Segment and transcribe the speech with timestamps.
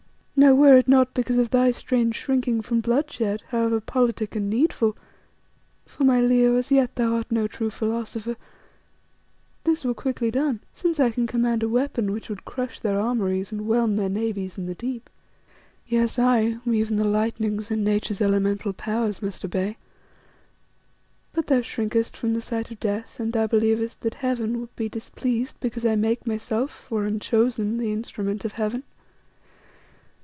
[0.33, 4.97] "Now, were it not because of thy strange shrinking from bloodshed, however politic and needful
[5.85, 8.35] for my Leo, as yet thou art no true philosopher
[9.65, 13.51] this were quickly done, since I can command a weapon which would crush their armouries
[13.51, 15.11] and whelm their navies in the deep;
[15.87, 19.77] yes, I, whom even the lightnings and Nature's elemental powers must obey.
[21.33, 24.89] But thou shrinkest from the sight of death, and thou believest that Heaven would be
[24.89, 28.81] displeased because I make myself or am chosen the instrument of Heaven.